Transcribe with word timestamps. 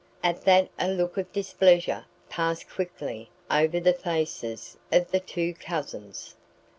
At 0.23 0.43
that 0.45 0.67
a 0.79 0.87
look 0.89 1.15
of 1.17 1.31
displeasure 1.31 2.05
passed 2.27 2.67
quickly 2.67 3.29
over 3.51 3.79
the 3.79 3.93
faces 3.93 4.75
of 4.91 5.11
the 5.11 5.19
two 5.19 5.53
cousins. 5.53 6.35